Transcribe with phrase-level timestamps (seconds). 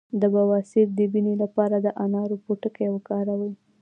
[0.21, 3.53] د بواسیر د وینې لپاره د انار پوستکی وکاروئ